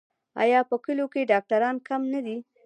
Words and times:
آیا 0.41 0.59
په 0.69 0.75
کلیو 0.83 1.07
کې 1.13 1.29
ډاکټران 1.31 1.75
کم 1.87 2.01
نه 2.13 2.19
دي؟ 2.25 2.37